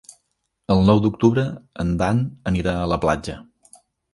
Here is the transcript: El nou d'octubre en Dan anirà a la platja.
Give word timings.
El 0.75 0.81
nou 0.87 1.01
d'octubre 1.03 1.45
en 1.85 1.93
Dan 2.01 2.25
anirà 2.53 2.77
a 2.87 2.91
la 2.95 2.99
platja. 3.05 3.37